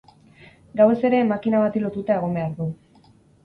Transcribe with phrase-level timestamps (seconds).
[0.79, 2.73] Gauez ere makina bati lotuta egon behar du.